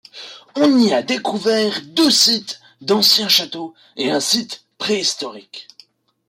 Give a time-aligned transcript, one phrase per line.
[0.55, 5.67] On y a découvert deux sites d'anciens château et un site préhistorique.